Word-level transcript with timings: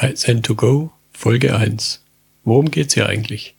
Kaizen 0.00 0.42
to 0.42 0.54
go, 0.54 0.92
Folge 1.12 1.54
1. 1.54 2.02
Worum 2.44 2.70
geht's 2.70 2.94
hier 2.94 3.06
eigentlich? 3.06 3.54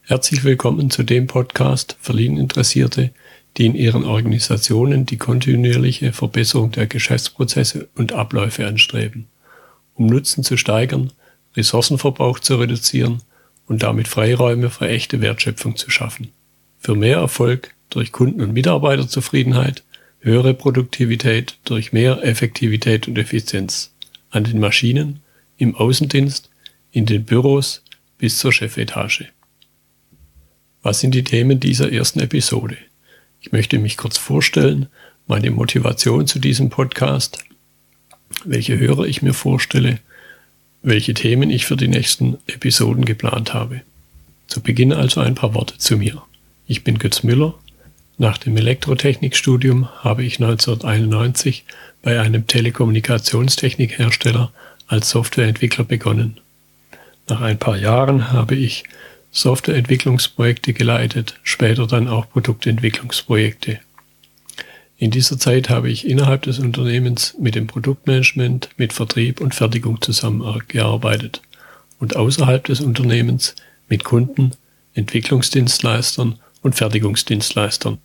Herzlich 0.00 0.42
willkommen 0.42 0.90
zu 0.90 1.04
dem 1.04 1.28
Podcast 1.28 1.96
für 2.00 2.12
Lean-Interessierte, 2.12 3.12
die 3.56 3.66
in 3.66 3.76
ihren 3.76 4.02
Organisationen 4.02 5.06
die 5.06 5.16
kontinuierliche 5.16 6.12
Verbesserung 6.12 6.72
der 6.72 6.88
Geschäftsprozesse 6.88 7.88
und 7.94 8.12
Abläufe 8.12 8.66
anstreben, 8.66 9.28
um 9.94 10.06
Nutzen 10.06 10.42
zu 10.42 10.56
steigern, 10.56 11.12
Ressourcenverbrauch 11.56 12.40
zu 12.40 12.56
reduzieren 12.56 13.22
und 13.68 13.84
damit 13.84 14.08
Freiräume 14.08 14.70
für 14.70 14.88
echte 14.88 15.20
Wertschöpfung 15.20 15.76
zu 15.76 15.88
schaffen. 15.88 16.32
Für 16.80 16.96
mehr 16.96 17.18
Erfolg 17.18 17.76
durch 17.90 18.10
Kunden- 18.10 18.42
und 18.42 18.54
Mitarbeiterzufriedenheit, 18.54 19.84
höhere 20.18 20.52
Produktivität 20.52 21.58
durch 21.64 21.92
mehr 21.92 22.24
Effektivität 22.24 23.06
und 23.06 23.16
Effizienz 23.18 23.92
an 24.30 24.42
den 24.42 24.58
Maschinen, 24.58 25.20
im 25.60 25.76
Außendienst, 25.76 26.50
in 26.90 27.06
den 27.06 27.24
Büros 27.24 27.84
bis 28.18 28.38
zur 28.38 28.52
Chefetage. 28.52 29.26
Was 30.82 30.98
sind 31.00 31.14
die 31.14 31.22
Themen 31.22 31.60
dieser 31.60 31.92
ersten 31.92 32.18
Episode? 32.20 32.78
Ich 33.42 33.52
möchte 33.52 33.78
mich 33.78 33.98
kurz 33.98 34.16
vorstellen, 34.16 34.86
meine 35.26 35.50
Motivation 35.50 36.26
zu 36.26 36.38
diesem 36.38 36.70
Podcast, 36.70 37.44
welche 38.44 38.78
Hörer 38.78 39.04
ich 39.04 39.20
mir 39.20 39.34
vorstelle, 39.34 39.98
welche 40.82 41.12
Themen 41.12 41.50
ich 41.50 41.66
für 41.66 41.76
die 41.76 41.88
nächsten 41.88 42.38
Episoden 42.46 43.04
geplant 43.04 43.52
habe. 43.52 43.82
Zu 44.46 44.62
Beginn 44.62 44.94
also 44.94 45.20
ein 45.20 45.34
paar 45.34 45.52
Worte 45.54 45.76
zu 45.76 45.98
mir. 45.98 46.22
Ich 46.66 46.84
bin 46.84 46.98
Götz 46.98 47.22
Müller. 47.22 47.52
Nach 48.16 48.38
dem 48.38 48.56
Elektrotechnikstudium 48.56 49.90
habe 50.02 50.24
ich 50.24 50.40
1991 50.40 51.66
bei 52.02 52.18
einem 52.18 52.46
Telekommunikationstechnikhersteller 52.46 54.52
als 54.90 55.10
Softwareentwickler 55.10 55.84
begonnen. 55.84 56.40
Nach 57.28 57.40
ein 57.40 57.58
paar 57.58 57.76
Jahren 57.76 58.32
habe 58.32 58.56
ich 58.56 58.84
Softwareentwicklungsprojekte 59.30 60.72
geleitet, 60.72 61.38
später 61.44 61.86
dann 61.86 62.08
auch 62.08 62.28
Produktentwicklungsprojekte. 62.28 63.78
In 64.98 65.12
dieser 65.12 65.38
Zeit 65.38 65.70
habe 65.70 65.88
ich 65.88 66.06
innerhalb 66.06 66.42
des 66.42 66.58
Unternehmens 66.58 67.36
mit 67.38 67.54
dem 67.54 67.68
Produktmanagement, 67.68 68.70
mit 68.76 68.92
Vertrieb 68.92 69.40
und 69.40 69.54
Fertigung 69.54 70.02
zusammengearbeitet 70.02 71.40
und 72.00 72.16
außerhalb 72.16 72.64
des 72.64 72.80
Unternehmens 72.80 73.54
mit 73.88 74.02
Kunden, 74.02 74.52
Entwicklungsdienstleistern 74.94 76.40
und 76.62 76.74
Fertigungsdienstleistern. 76.74 77.98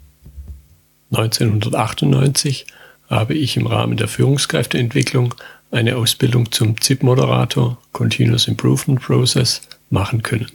1998 1.11 2.67
habe 3.09 3.33
ich 3.33 3.57
im 3.57 3.67
Rahmen 3.67 3.97
der 3.97 4.07
Führungskräfteentwicklung 4.07 5.35
eine 5.71 5.95
Ausbildung 5.97 6.51
zum 6.51 6.79
ZIP-Moderator 6.79 7.77
Continuous 7.91 8.47
Improvement 8.47 9.01
Process 9.01 9.61
machen 9.89 10.23
können. 10.23 10.51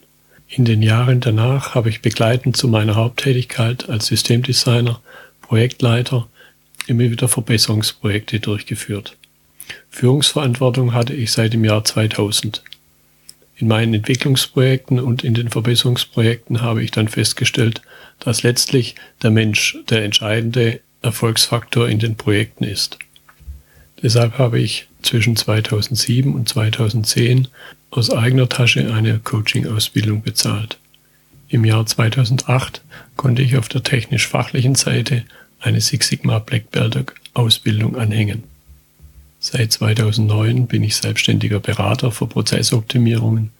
In 0.48 0.64
den 0.64 0.82
Jahren 0.82 1.20
danach 1.20 1.74
habe 1.74 1.90
ich 1.90 2.02
begleitend 2.02 2.56
zu 2.56 2.66
meiner 2.66 2.96
Haupttätigkeit 2.96 3.88
als 3.88 4.06
Systemdesigner, 4.06 5.00
Projektleiter 5.42 6.26
immer 6.86 7.02
wieder 7.02 7.28
Verbesserungsprojekte 7.28 8.40
durchgeführt. 8.40 9.16
Führungsverantwortung 9.90 10.92
hatte 10.92 11.14
ich 11.14 11.30
seit 11.32 11.52
dem 11.52 11.64
Jahr 11.64 11.84
2000. 11.84 12.62
In 13.56 13.68
meinen 13.68 13.94
Entwicklungsprojekten 13.94 14.98
und 14.98 15.22
in 15.22 15.34
den 15.34 15.50
Verbesserungsprojekten 15.50 16.62
habe 16.62 16.82
ich 16.82 16.90
dann 16.90 17.08
festgestellt, 17.08 17.82
dass 18.18 18.42
letztlich 18.42 18.94
der 19.22 19.30
Mensch 19.30 19.78
der 19.88 20.02
entscheidende 20.02 20.80
Erfolgsfaktor 21.02 21.88
in 21.88 21.98
den 21.98 22.16
Projekten 22.16 22.64
ist. 22.64 22.98
Deshalb 24.02 24.38
habe 24.38 24.58
ich 24.58 24.86
zwischen 25.02 25.36
2007 25.36 26.34
und 26.34 26.48
2010 26.48 27.48
aus 27.90 28.10
eigener 28.10 28.48
Tasche 28.48 28.92
eine 28.92 29.18
Coaching-Ausbildung 29.18 30.22
bezahlt. 30.22 30.78
Im 31.48 31.64
Jahr 31.64 31.84
2008 31.84 32.82
konnte 33.16 33.42
ich 33.42 33.56
auf 33.56 33.68
der 33.68 33.82
technisch-fachlichen 33.82 34.76
Seite 34.76 35.24
eine 35.58 35.80
Six 35.80 36.08
Sigma 36.08 36.38
Black 36.38 36.70
Belt 36.70 37.12
Ausbildung 37.34 37.96
anhängen. 37.96 38.44
Seit 39.40 39.72
2009 39.72 40.66
bin 40.66 40.84
ich 40.84 40.96
selbstständiger 40.96 41.60
Berater 41.60 42.12
für 42.12 42.26
Prozessoptimierungen, 42.26 43.50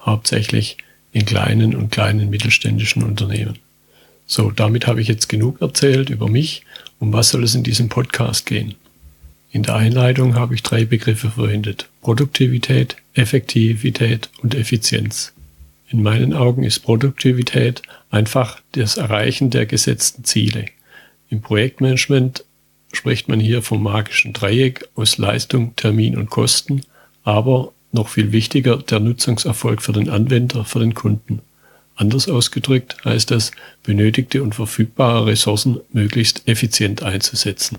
hauptsächlich 0.00 0.78
in 1.12 1.24
kleinen 1.26 1.74
und 1.74 1.90
kleinen 1.90 2.30
mittelständischen 2.30 3.02
Unternehmen. 3.02 3.58
So, 4.26 4.50
damit 4.50 4.86
habe 4.86 5.00
ich 5.00 5.08
jetzt 5.08 5.28
genug 5.28 5.60
erzählt 5.60 6.10
über 6.10 6.28
mich. 6.28 6.64
Um 6.98 7.12
was 7.12 7.30
soll 7.30 7.44
es 7.44 7.54
in 7.54 7.62
diesem 7.62 7.88
Podcast 7.88 8.46
gehen? 8.46 8.74
In 9.50 9.62
der 9.62 9.76
Einleitung 9.76 10.34
habe 10.34 10.54
ich 10.54 10.62
drei 10.62 10.84
Begriffe 10.84 11.30
verwendet. 11.30 11.88
Produktivität, 12.00 12.96
Effektivität 13.12 14.30
und 14.42 14.54
Effizienz. 14.54 15.32
In 15.90 16.02
meinen 16.02 16.32
Augen 16.32 16.64
ist 16.64 16.80
Produktivität 16.80 17.82
einfach 18.10 18.60
das 18.72 18.96
Erreichen 18.96 19.50
der 19.50 19.66
gesetzten 19.66 20.24
Ziele. 20.24 20.66
Im 21.30 21.40
Projektmanagement 21.40 22.44
spricht 22.92 23.28
man 23.28 23.38
hier 23.38 23.62
vom 23.62 23.82
magischen 23.82 24.32
Dreieck 24.32 24.88
aus 24.94 25.18
Leistung, 25.18 25.76
Termin 25.76 26.16
und 26.16 26.30
Kosten, 26.30 26.80
aber 27.22 27.72
noch 27.92 28.08
viel 28.08 28.32
wichtiger 28.32 28.78
der 28.78 29.00
Nutzungserfolg 29.00 29.82
für 29.82 29.92
den 29.92 30.08
Anwender, 30.08 30.64
für 30.64 30.80
den 30.80 30.94
Kunden. 30.94 31.42
Anders 31.96 32.28
ausgedrückt 32.28 32.96
heißt 33.04 33.30
das, 33.30 33.52
benötigte 33.82 34.42
und 34.42 34.54
verfügbare 34.54 35.26
Ressourcen 35.26 35.80
möglichst 35.92 36.48
effizient 36.48 37.02
einzusetzen 37.02 37.78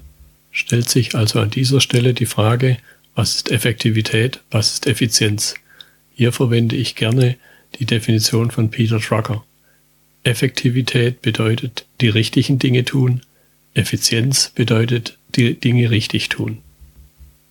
stellt 0.56 0.90
sich 0.90 1.16
also 1.16 1.40
an 1.42 1.50
dieser 1.50 1.82
Stelle 1.82 2.14
die 2.14 2.26
Frage, 2.26 2.78
was 3.14 3.36
ist 3.36 3.52
Effektivität, 3.52 4.40
was 4.52 4.74
ist 4.74 4.88
Effizienz? 4.88 5.56
Hier 6.16 6.32
verwende 6.32 6.78
ich 6.78 6.96
gerne 6.96 7.36
die 7.78 7.86
Definition 7.86 8.52
von 8.52 8.72
Peter 8.72 9.00
Drucker. 9.00 9.44
Effektivität 10.24 11.22
bedeutet 11.22 11.86
die 12.00 12.08
richtigen 12.08 12.58
Dinge 12.58 12.86
tun, 12.86 13.22
Effizienz 13.74 14.54
bedeutet 14.56 15.18
die 15.36 15.60
Dinge 15.60 15.92
richtig 15.92 16.30
tun. 16.30 16.60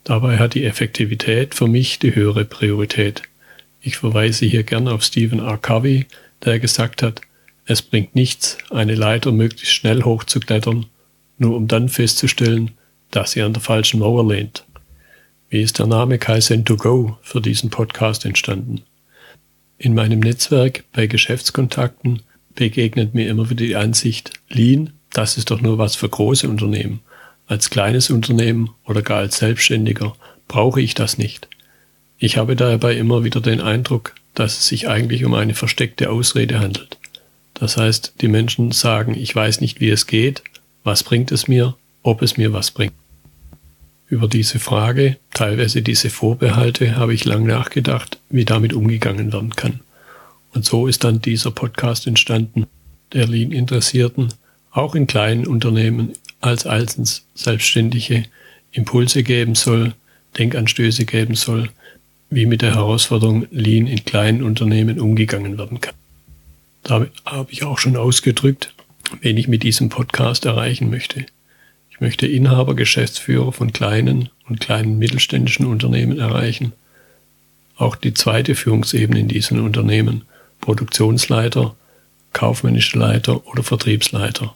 Dabei 0.04 0.38
hat 0.38 0.54
die 0.54 0.64
Effektivität 0.64 1.54
für 1.54 1.68
mich 1.68 1.98
die 1.98 2.14
höhere 2.14 2.46
Priorität. 2.46 3.22
Ich 3.82 3.98
verweise 3.98 4.46
hier 4.46 4.62
gern 4.62 4.88
auf 4.88 5.02
Stephen 5.02 5.40
R. 5.40 5.58
Covey, 5.58 6.06
der 6.44 6.60
gesagt 6.60 7.02
hat, 7.02 7.20
es 7.66 7.82
bringt 7.82 8.14
nichts, 8.14 8.58
eine 8.70 8.94
Leiter 8.94 9.32
möglichst 9.32 9.74
schnell 9.74 10.02
hochzuklettern, 10.02 10.86
nur 11.38 11.56
um 11.56 11.66
dann 11.66 11.88
festzustellen, 11.88 12.72
dass 13.10 13.32
sie 13.32 13.42
an 13.42 13.52
der 13.52 13.62
falschen 13.62 14.00
Mauer 14.00 14.26
lehnt. 14.26 14.64
Wie 15.48 15.62
ist 15.62 15.78
der 15.78 15.86
Name 15.86 16.18
Kaizen 16.18 16.64
to 16.64 16.76
go 16.76 17.16
für 17.22 17.40
diesen 17.40 17.70
Podcast 17.70 18.24
entstanden? 18.24 18.82
In 19.78 19.94
meinem 19.94 20.20
Netzwerk 20.20 20.84
bei 20.92 21.06
Geschäftskontakten 21.06 22.22
begegnet 22.54 23.14
mir 23.14 23.28
immer 23.28 23.50
wieder 23.50 23.64
die 23.64 23.76
Ansicht, 23.76 24.32
Lean, 24.48 24.92
das 25.12 25.36
ist 25.36 25.50
doch 25.50 25.60
nur 25.60 25.78
was 25.78 25.96
für 25.96 26.08
große 26.08 26.48
Unternehmen. 26.48 27.00
Als 27.46 27.70
kleines 27.70 28.10
Unternehmen 28.10 28.70
oder 28.84 29.02
gar 29.02 29.18
als 29.18 29.38
Selbstständiger 29.38 30.14
brauche 30.48 30.80
ich 30.80 30.94
das 30.94 31.18
nicht. 31.18 31.48
Ich 32.18 32.36
habe 32.36 32.56
dabei 32.56 32.96
immer 32.96 33.24
wieder 33.24 33.40
den 33.40 33.60
Eindruck, 33.60 34.14
dass 34.34 34.58
es 34.58 34.68
sich 34.68 34.88
eigentlich 34.88 35.24
um 35.24 35.34
eine 35.34 35.54
versteckte 35.54 36.10
Ausrede 36.10 36.58
handelt. 36.60 36.98
Das 37.54 37.76
heißt, 37.76 38.14
die 38.20 38.28
Menschen 38.28 38.72
sagen, 38.72 39.14
ich 39.16 39.34
weiß 39.34 39.60
nicht, 39.60 39.80
wie 39.80 39.90
es 39.90 40.06
geht, 40.06 40.42
was 40.82 41.02
bringt 41.02 41.32
es 41.32 41.48
mir, 41.48 41.76
ob 42.02 42.20
es 42.22 42.36
mir 42.36 42.52
was 42.52 42.70
bringt. 42.70 42.92
Über 44.08 44.28
diese 44.28 44.58
Frage, 44.58 45.16
teilweise 45.32 45.82
diese 45.82 46.10
Vorbehalte, 46.10 46.96
habe 46.96 47.14
ich 47.14 47.24
lang 47.24 47.46
nachgedacht, 47.46 48.18
wie 48.28 48.44
damit 48.44 48.72
umgegangen 48.72 49.32
werden 49.32 49.56
kann. 49.56 49.80
Und 50.52 50.64
so 50.64 50.86
ist 50.86 51.04
dann 51.04 51.20
dieser 51.20 51.50
Podcast 51.50 52.06
entstanden, 52.06 52.66
der 53.12 53.26
Lean-Interessierten 53.26 54.28
auch 54.70 54.94
in 54.94 55.06
kleinen 55.06 55.46
Unternehmen 55.46 56.12
als 56.40 56.66
als 56.66 57.24
Selbstständige 57.34 58.24
Impulse 58.72 59.22
geben 59.22 59.54
soll, 59.54 59.94
Denkanstöße 60.36 61.06
geben 61.06 61.36
soll, 61.36 61.70
wie 62.34 62.46
mit 62.46 62.62
der 62.62 62.74
Herausforderung 62.74 63.46
Lean 63.50 63.86
in 63.86 64.04
kleinen 64.04 64.42
Unternehmen 64.42 65.00
umgegangen 65.00 65.56
werden 65.56 65.80
kann. 65.80 65.94
Damit 66.82 67.12
habe 67.24 67.50
ich 67.52 67.64
auch 67.64 67.78
schon 67.78 67.96
ausgedrückt, 67.96 68.74
wen 69.20 69.36
ich 69.36 69.48
mit 69.48 69.62
diesem 69.62 69.88
Podcast 69.88 70.44
erreichen 70.44 70.90
möchte. 70.90 71.26
Ich 71.90 72.00
möchte 72.00 72.26
Inhaber, 72.26 72.74
Geschäftsführer 72.74 73.52
von 73.52 73.72
kleinen 73.72 74.30
und 74.48 74.58
kleinen 74.58 74.98
mittelständischen 74.98 75.64
Unternehmen 75.64 76.18
erreichen. 76.18 76.72
Auch 77.76 77.94
die 77.94 78.14
zweite 78.14 78.56
Führungsebene 78.56 79.20
in 79.20 79.28
diesen 79.28 79.60
Unternehmen, 79.60 80.22
Produktionsleiter, 80.60 81.76
kaufmännische 82.32 82.98
Leiter 82.98 83.46
oder 83.46 83.62
Vertriebsleiter. 83.62 84.52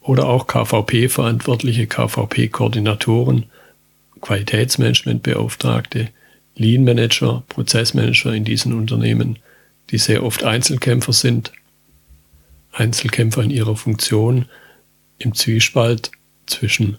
Oder 0.00 0.28
auch 0.28 0.46
KVP-Verantwortliche, 0.46 1.86
KVP-Koordinatoren, 1.88 3.46
Qualitätsmanagementbeauftragte, 4.20 6.08
Lean-Manager, 6.56 7.42
Prozessmanager 7.48 8.32
in 8.32 8.44
diesen 8.44 8.72
Unternehmen, 8.72 9.38
die 9.90 9.98
sehr 9.98 10.22
oft 10.22 10.44
Einzelkämpfer 10.44 11.12
sind, 11.12 11.52
Einzelkämpfer 12.72 13.42
in 13.42 13.50
ihrer 13.50 13.76
Funktion, 13.76 14.46
im 15.18 15.34
Zwiespalt 15.34 16.10
zwischen 16.46 16.98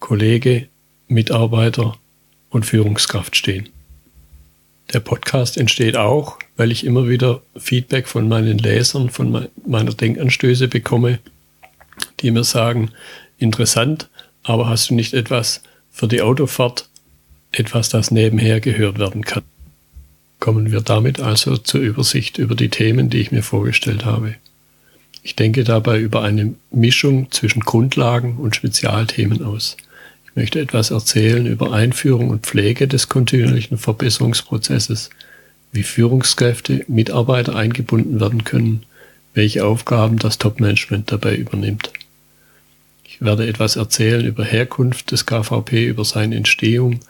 Kollege, 0.00 0.68
Mitarbeiter 1.08 1.96
und 2.50 2.66
Führungskraft 2.66 3.36
stehen. 3.36 3.68
Der 4.92 5.00
Podcast 5.00 5.56
entsteht 5.56 5.96
auch, 5.96 6.38
weil 6.56 6.70
ich 6.70 6.84
immer 6.84 7.08
wieder 7.08 7.42
Feedback 7.56 8.06
von 8.06 8.28
meinen 8.28 8.58
Lesern, 8.58 9.10
von 9.10 9.48
meiner 9.66 9.92
Denkanstöße 9.92 10.68
bekomme, 10.68 11.18
die 12.20 12.30
mir 12.30 12.44
sagen, 12.44 12.92
interessant, 13.38 14.08
aber 14.42 14.68
hast 14.68 14.90
du 14.90 14.94
nicht 14.94 15.12
etwas 15.12 15.62
für 15.90 16.06
die 16.06 16.22
Autofahrt, 16.22 16.88
etwas, 17.52 17.88
das 17.88 18.10
nebenher 18.10 18.60
gehört 18.60 18.98
werden 18.98 19.24
kann? 19.24 19.42
Kommen 20.38 20.70
wir 20.70 20.80
damit 20.80 21.20
also 21.20 21.56
zur 21.56 21.80
Übersicht 21.80 22.38
über 22.38 22.54
die 22.54 22.68
Themen, 22.68 23.10
die 23.10 23.18
ich 23.18 23.32
mir 23.32 23.42
vorgestellt 23.42 24.04
habe. 24.04 24.34
Ich 25.22 25.34
denke 25.34 25.64
dabei 25.64 25.98
über 25.98 26.22
eine 26.22 26.54
Mischung 26.70 27.32
zwischen 27.32 27.60
Grundlagen 27.60 28.36
und 28.36 28.54
Spezialthemen 28.54 29.42
aus. 29.42 29.76
Ich 30.24 30.36
möchte 30.36 30.60
etwas 30.60 30.90
erzählen 30.90 31.46
über 31.46 31.72
Einführung 31.72 32.30
und 32.30 32.46
Pflege 32.46 32.86
des 32.86 33.08
kontinuierlichen 33.08 33.78
Verbesserungsprozesses, 33.78 35.10
wie 35.72 35.82
Führungskräfte, 35.82 36.84
Mitarbeiter 36.86 37.56
eingebunden 37.56 38.20
werden 38.20 38.44
können, 38.44 38.84
welche 39.34 39.64
Aufgaben 39.64 40.18
das 40.18 40.38
Topmanagement 40.38 41.10
dabei 41.10 41.34
übernimmt. 41.34 41.90
Ich 43.04 43.20
werde 43.20 43.46
etwas 43.46 43.76
erzählen 43.76 44.24
über 44.24 44.44
Herkunft 44.44 45.10
des 45.10 45.26
KVP, 45.26 45.86
über 45.86 46.04
seine 46.04 46.36
Entstehung, 46.36 47.00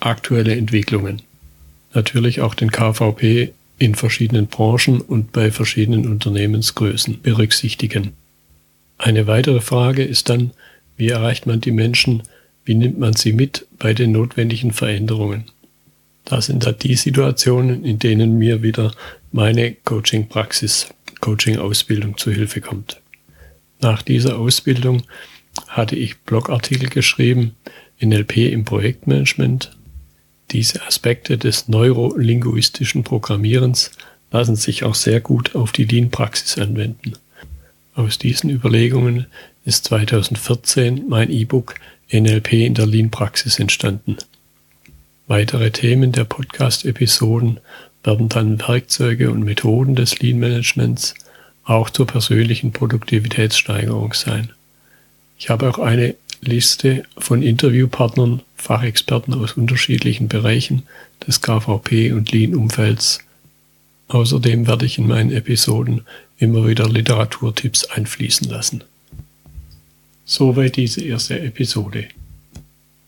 aktuelle 0.00 0.56
Entwicklungen. 0.56 1.22
Natürlich 1.94 2.40
auch 2.40 2.54
den 2.54 2.70
KVP 2.70 3.52
in 3.78 3.94
verschiedenen 3.94 4.46
Branchen 4.46 5.00
und 5.00 5.32
bei 5.32 5.50
verschiedenen 5.50 6.06
Unternehmensgrößen 6.06 7.20
berücksichtigen. 7.22 8.12
Eine 8.98 9.26
weitere 9.26 9.60
Frage 9.60 10.02
ist 10.02 10.28
dann, 10.28 10.52
wie 10.96 11.08
erreicht 11.08 11.46
man 11.46 11.60
die 11.60 11.72
Menschen, 11.72 12.22
wie 12.64 12.74
nimmt 12.74 12.98
man 12.98 13.14
sie 13.14 13.32
mit 13.32 13.66
bei 13.78 13.92
den 13.92 14.12
notwendigen 14.12 14.72
Veränderungen. 14.72 15.44
Das 16.24 16.46
sind 16.46 16.66
da 16.66 16.72
die 16.72 16.96
Situationen, 16.96 17.84
in 17.84 17.98
denen 17.98 18.38
mir 18.38 18.62
wieder 18.62 18.92
meine 19.30 19.72
Coaching-Praxis, 19.84 20.88
Coaching-Ausbildung 21.20 22.16
zu 22.16 22.32
Hilfe 22.32 22.60
kommt. 22.60 23.00
Nach 23.80 24.02
dieser 24.02 24.38
Ausbildung 24.38 25.02
hatte 25.68 25.96
ich 25.96 26.18
Blogartikel 26.20 26.88
geschrieben, 26.88 27.54
NLP 28.00 28.38
im 28.52 28.64
Projektmanagement, 28.64 29.75
diese 30.50 30.82
Aspekte 30.82 31.38
des 31.38 31.68
neurolinguistischen 31.68 33.04
Programmierens 33.04 33.90
lassen 34.30 34.56
sich 34.56 34.84
auch 34.84 34.94
sehr 34.94 35.20
gut 35.20 35.54
auf 35.54 35.72
die 35.72 35.84
Lean-Praxis 35.84 36.58
anwenden. 36.58 37.14
Aus 37.94 38.18
diesen 38.18 38.50
Überlegungen 38.50 39.26
ist 39.64 39.84
2014 39.86 41.04
mein 41.08 41.30
E-Book 41.30 41.74
NLP 42.12 42.52
in 42.52 42.74
der 42.74 42.86
Lean-Praxis 42.86 43.58
entstanden. 43.58 44.16
Weitere 45.26 45.70
Themen 45.72 46.12
der 46.12 46.24
Podcast-Episoden 46.24 47.58
werden 48.04 48.28
dann 48.28 48.60
Werkzeuge 48.60 49.30
und 49.30 49.42
Methoden 49.44 49.96
des 49.96 50.20
Lean-Managements 50.20 51.14
auch 51.64 51.90
zur 51.90 52.06
persönlichen 52.06 52.70
Produktivitätssteigerung 52.70 54.12
sein. 54.12 54.50
Ich 55.38 55.50
habe 55.50 55.68
auch 55.68 55.80
eine 55.80 56.14
Liste 56.40 57.04
von 57.18 57.42
Interviewpartnern, 57.42 58.42
Fachexperten 58.56 59.34
aus 59.34 59.52
unterschiedlichen 59.52 60.28
Bereichen 60.28 60.82
des 61.26 61.40
KVP 61.40 62.12
und 62.12 62.32
Lean-Umfelds. 62.32 63.20
Außerdem 64.08 64.66
werde 64.66 64.86
ich 64.86 64.98
in 64.98 65.06
meinen 65.06 65.32
Episoden 65.32 66.02
immer 66.38 66.66
wieder 66.66 66.88
Literaturtipps 66.88 67.84
einfließen 67.84 68.48
lassen. 68.48 68.84
Soweit 70.24 70.76
diese 70.76 71.02
erste 71.02 71.40
Episode. 71.40 72.08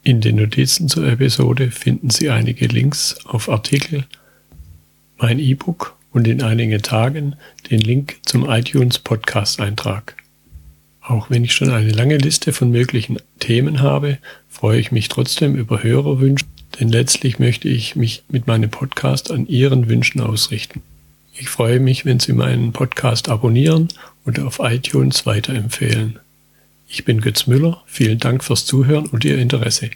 In 0.03 0.21
den 0.21 0.37
Notizen 0.37 0.89
zur 0.89 1.07
Episode 1.07 1.71
finden 1.71 2.11
Sie 2.11 2.31
einige 2.31 2.67
Links 2.67 3.17
auf 3.27 3.49
Artikel, 3.49 4.07
mein 5.19 5.39
E-Book 5.39 5.97
und 6.13 6.27
in 6.27 6.43
einigen 6.43 6.81
Tagen 6.81 7.37
den 7.71 7.81
Link 7.81 8.19
zum 8.23 8.49
iTunes 8.49 8.99
Podcast 8.99 9.61
Eintrag. 9.61 10.17
Auch 11.09 11.31
wenn 11.31 11.43
ich 11.43 11.55
schon 11.55 11.71
eine 11.71 11.91
lange 11.91 12.19
Liste 12.19 12.53
von 12.53 12.71
möglichen 12.71 13.17
Themen 13.39 13.81
habe, 13.81 14.19
freue 14.51 14.79
ich 14.79 14.93
mich 14.93 15.09
trotzdem 15.09 15.55
über 15.55 15.83
Hörerwünsche, 15.83 16.45
denn 16.79 16.91
letztlich 16.91 17.39
möchte 17.39 17.67
ich 17.67 17.97
mich 17.97 18.25
mit 18.29 18.47
meinem 18.47 18.69
Podcast 18.69 19.31
an 19.31 19.47
Ihren 19.47 19.89
Wünschen 19.89 20.21
ausrichten. 20.21 20.83
Ich 21.33 21.49
freue 21.49 21.81
mich, 21.81 22.05
wenn 22.05 22.21
Sie 22.21 22.35
meinen 22.35 22.73
Podcast 22.75 23.31
abonnieren 23.31 23.89
und 24.27 24.39
auf 24.39 24.59
iTunes 24.59 25.25
weiterempfehlen. 25.25 26.19
Ich 26.91 27.07
bin 27.07 27.23
Götz 27.23 27.47
Müller, 27.47 27.83
vielen 27.87 28.19
Dank 28.19 28.45
fürs 28.45 28.67
Zuhören 28.67 29.07
und 29.07 29.25
Ihr 29.25 29.39
Interesse. 29.39 29.89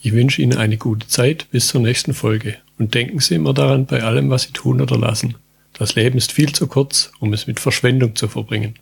Ich 0.00 0.12
wünsche 0.12 0.42
Ihnen 0.42 0.56
eine 0.56 0.76
gute 0.76 1.08
Zeit 1.08 1.50
bis 1.50 1.66
zur 1.66 1.80
nächsten 1.80 2.14
Folge 2.14 2.54
und 2.78 2.94
denken 2.94 3.18
Sie 3.18 3.34
immer 3.34 3.52
daran 3.52 3.86
bei 3.86 4.04
allem, 4.04 4.30
was 4.30 4.42
Sie 4.44 4.52
tun 4.52 4.80
oder 4.80 4.96
lassen. 4.96 5.34
Das 5.72 5.96
Leben 5.96 6.18
ist 6.18 6.30
viel 6.30 6.52
zu 6.52 6.68
kurz, 6.68 7.10
um 7.18 7.32
es 7.32 7.48
mit 7.48 7.58
Verschwendung 7.58 8.14
zu 8.14 8.28
verbringen. 8.28 8.76